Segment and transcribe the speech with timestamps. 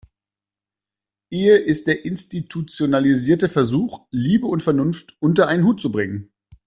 [1.29, 6.31] Ehe ist der institutionalisierte Versuch, Liebe und Vernunft unter einen Hut zu bringen.